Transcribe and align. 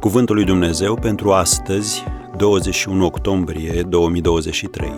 Cuvântul 0.00 0.34
lui 0.34 0.44
Dumnezeu 0.44 0.94
pentru 0.94 1.32
astăzi, 1.32 2.04
21 2.36 3.04
octombrie 3.04 3.82
2023. 3.82 4.92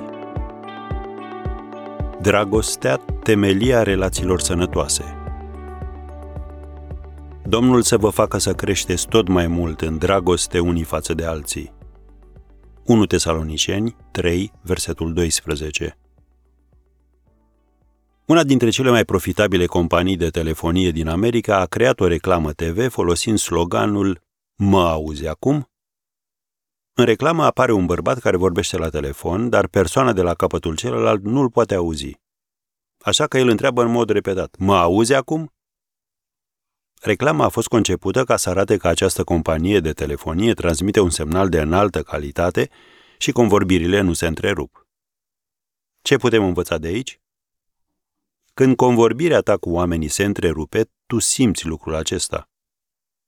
Dragostea, 2.20 2.96
temelia 3.22 3.82
relațiilor 3.82 4.40
sănătoase. 4.40 5.04
Domnul 7.44 7.82
să 7.82 7.96
vă 7.96 8.08
facă 8.08 8.38
să 8.38 8.52
creșteți 8.52 9.08
tot 9.08 9.28
mai 9.28 9.46
mult 9.46 9.80
în 9.80 9.98
dragoste 9.98 10.58
unii 10.58 10.82
față 10.82 11.14
de 11.14 11.24
alții. 11.24 11.72
1 12.84 13.06
Tesaloniceni 13.06 13.96
3, 14.10 14.52
versetul 14.62 15.12
12. 15.12 15.98
Una 18.24 18.44
dintre 18.44 18.68
cele 18.68 18.90
mai 18.90 19.04
profitabile 19.04 19.66
companii 19.66 20.16
de 20.16 20.28
telefonie 20.28 20.90
din 20.90 21.08
America 21.08 21.58
a 21.58 21.66
creat 21.66 22.00
o 22.00 22.06
reclamă 22.06 22.52
TV 22.52 22.88
folosind 22.90 23.38
sloganul 23.38 24.26
Mă 24.60 24.88
auzi 24.88 25.26
acum? 25.26 25.70
În 26.92 27.04
reclamă 27.04 27.44
apare 27.44 27.72
un 27.72 27.86
bărbat 27.86 28.18
care 28.18 28.36
vorbește 28.36 28.76
la 28.76 28.88
telefon, 28.88 29.48
dar 29.48 29.66
persoana 29.66 30.12
de 30.12 30.22
la 30.22 30.34
capătul 30.34 30.76
celălalt 30.76 31.22
nu 31.22 31.40
îl 31.40 31.50
poate 31.50 31.74
auzi. 31.74 32.20
Așa 32.98 33.26
că 33.26 33.38
el 33.38 33.48
întreabă 33.48 33.82
în 33.82 33.90
mod 33.90 34.10
repetat, 34.10 34.56
Mă 34.56 34.76
auzi 34.76 35.14
acum? 35.14 35.54
Reclama 37.00 37.44
a 37.44 37.48
fost 37.48 37.68
concepută 37.68 38.24
ca 38.24 38.36
să 38.36 38.50
arate 38.50 38.76
că 38.76 38.88
această 38.88 39.24
companie 39.24 39.80
de 39.80 39.92
telefonie 39.92 40.54
transmite 40.54 41.00
un 41.00 41.10
semnal 41.10 41.48
de 41.48 41.60
înaltă 41.60 42.02
calitate 42.02 42.70
și 43.18 43.32
convorbirile 43.32 44.00
nu 44.00 44.12
se 44.12 44.26
întrerup. 44.26 44.86
Ce 46.02 46.16
putem 46.16 46.44
învăța 46.44 46.78
de 46.78 46.86
aici? 46.86 47.20
Când 48.54 48.76
convorbirea 48.76 49.40
ta 49.40 49.56
cu 49.56 49.70
oamenii 49.70 50.08
se 50.08 50.24
întrerupe, 50.24 50.90
tu 51.06 51.18
simți 51.18 51.66
lucrul 51.66 51.94
acesta. 51.94 52.48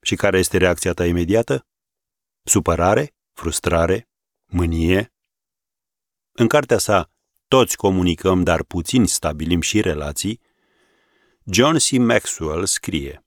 Și 0.01 0.15
care 0.15 0.37
este 0.37 0.57
reacția 0.57 0.93
ta 0.93 1.05
imediată? 1.05 1.67
Supărare? 2.43 3.13
Frustrare? 3.33 4.09
Mânie? 4.45 5.13
În 6.31 6.47
cartea 6.47 6.77
sa 6.77 7.11
Toți 7.47 7.77
comunicăm, 7.77 8.43
dar 8.43 8.63
puțin 8.63 9.05
stabilim 9.05 9.61
și 9.61 9.81
relații, 9.81 10.39
John 11.43 11.77
C. 11.77 11.89
Maxwell 11.91 12.65
scrie 12.65 13.25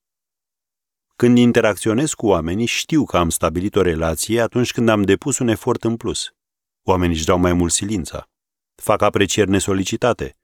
Când 1.16 1.38
interacționez 1.38 2.12
cu 2.12 2.26
oamenii, 2.26 2.66
știu 2.66 3.04
că 3.04 3.16
am 3.16 3.28
stabilit 3.30 3.76
o 3.76 3.82
relație 3.82 4.40
atunci 4.40 4.72
când 4.72 4.88
am 4.88 5.02
depus 5.02 5.38
un 5.38 5.48
efort 5.48 5.84
în 5.84 5.96
plus. 5.96 6.34
Oamenii 6.82 7.16
își 7.16 7.24
dau 7.24 7.38
mai 7.38 7.52
mult 7.52 7.72
silința. 7.72 8.28
Fac 8.74 9.02
aprecieri 9.02 9.50
nesolicitate. 9.50 10.36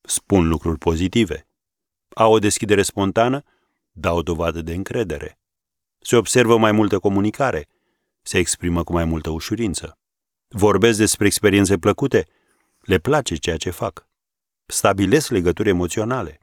Spun 0.00 0.48
lucruri 0.48 0.78
pozitive. 0.78 1.48
Au 2.14 2.32
o 2.32 2.38
deschidere 2.38 2.82
spontană, 2.82 3.42
dau 3.92 4.22
dovadă 4.22 4.62
de 4.62 4.74
încredere. 4.74 5.38
Se 6.02 6.16
observă 6.16 6.56
mai 6.56 6.72
multă 6.72 6.98
comunicare, 6.98 7.68
se 8.22 8.38
exprimă 8.38 8.84
cu 8.84 8.92
mai 8.92 9.04
multă 9.04 9.30
ușurință. 9.30 9.98
Vorbesc 10.48 10.98
despre 10.98 11.26
experiențe 11.26 11.78
plăcute, 11.78 12.26
le 12.80 12.98
place 12.98 13.36
ceea 13.36 13.56
ce 13.56 13.70
fac. 13.70 14.06
Stabilesc 14.66 15.30
legături 15.30 15.68
emoționale, 15.68 16.38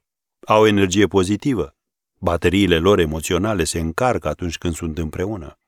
au 0.46 0.68
energie 0.68 1.08
pozitivă, 1.08 1.76
bateriile 2.18 2.78
lor 2.78 3.00
emoționale 3.00 3.64
se 3.64 3.80
încarcă 3.80 4.28
atunci 4.28 4.58
când 4.58 4.76
sunt 4.76 4.98
împreună. 4.98 5.60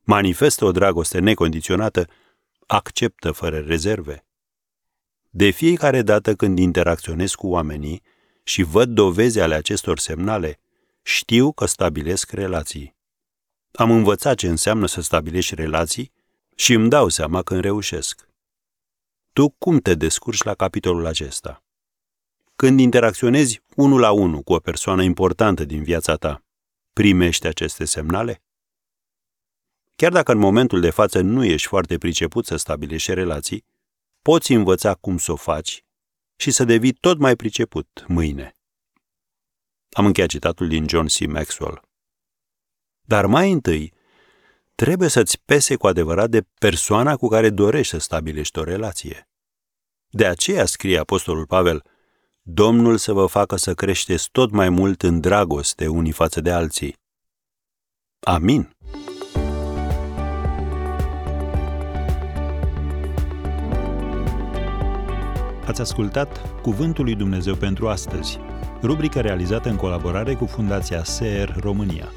Manifestă 0.00 0.64
o 0.64 0.72
dragoste 0.72 1.18
necondiționată, 1.18 2.08
acceptă 2.66 3.32
fără 3.32 3.58
rezerve. 3.58 4.24
De 5.30 5.50
fiecare 5.50 6.02
dată 6.02 6.34
când 6.34 6.58
interacționez 6.58 7.34
cu 7.34 7.46
oamenii 7.46 8.02
și 8.42 8.62
văd 8.62 8.88
dovezi 8.88 9.40
ale 9.40 9.54
acestor 9.54 9.98
semnale, 9.98 10.58
știu 11.02 11.52
că 11.52 11.66
stabilesc 11.66 12.30
relații. 12.30 12.98
Am 13.72 13.90
învățat 13.90 14.36
ce 14.36 14.48
înseamnă 14.48 14.86
să 14.86 15.00
stabilești 15.00 15.54
relații 15.54 16.12
și 16.56 16.72
îmi 16.72 16.88
dau 16.88 17.08
seama 17.08 17.42
când 17.42 17.60
reușesc. 17.60 18.28
Tu 19.32 19.50
cum 19.50 19.78
te 19.78 19.94
descurci 19.94 20.42
la 20.42 20.54
capitolul 20.54 21.06
acesta? 21.06 21.64
Când 22.56 22.80
interacționezi 22.80 23.62
unul 23.76 24.00
la 24.00 24.10
unul 24.10 24.42
cu 24.42 24.52
o 24.52 24.58
persoană 24.58 25.02
importantă 25.02 25.64
din 25.64 25.82
viața 25.82 26.16
ta, 26.16 26.44
primești 26.92 27.46
aceste 27.46 27.84
semnale? 27.84 28.42
Chiar 29.96 30.12
dacă 30.12 30.32
în 30.32 30.38
momentul 30.38 30.80
de 30.80 30.90
față 30.90 31.20
nu 31.20 31.44
ești 31.44 31.68
foarte 31.68 31.98
priceput 31.98 32.46
să 32.46 32.56
stabilești 32.56 33.14
relații, 33.14 33.64
poți 34.22 34.52
învăța 34.52 34.94
cum 34.94 35.18
să 35.18 35.32
o 35.32 35.36
faci 35.36 35.84
și 36.36 36.50
să 36.50 36.64
devii 36.64 36.92
tot 36.92 37.18
mai 37.18 37.36
priceput 37.36 38.04
mâine. 38.06 38.56
Am 39.90 40.06
încheiat 40.06 40.30
citatul 40.30 40.68
din 40.68 40.88
John 40.88 41.06
C. 41.06 41.26
Maxwell. 41.26 41.89
Dar 43.10 43.26
mai 43.26 43.52
întâi, 43.52 43.92
trebuie 44.74 45.08
să-ți 45.08 45.42
pese 45.44 45.76
cu 45.76 45.86
adevărat 45.86 46.30
de 46.30 46.42
persoana 46.58 47.16
cu 47.16 47.28
care 47.28 47.50
dorești 47.50 47.92
să 47.92 47.98
stabilești 47.98 48.58
o 48.58 48.64
relație. 48.64 49.28
De 50.08 50.26
aceea 50.26 50.64
scrie 50.64 50.98
Apostolul 50.98 51.46
Pavel, 51.46 51.82
Domnul 52.42 52.96
să 52.96 53.12
vă 53.12 53.26
facă 53.26 53.56
să 53.56 53.74
creșteți 53.74 54.28
tot 54.32 54.50
mai 54.50 54.68
mult 54.68 55.02
în 55.02 55.20
dragoste 55.20 55.86
unii 55.86 56.12
față 56.12 56.40
de 56.40 56.50
alții. 56.50 56.96
Amin. 58.20 58.70
Ați 65.66 65.80
ascultat 65.80 66.60
Cuvântul 66.60 67.04
lui 67.04 67.14
Dumnezeu 67.14 67.54
pentru 67.54 67.88
astăzi, 67.88 68.38
rubrica 68.82 69.20
realizată 69.20 69.68
în 69.68 69.76
colaborare 69.76 70.34
cu 70.34 70.46
Fundația 70.46 71.04
SER 71.04 71.56
România. 71.60 72.12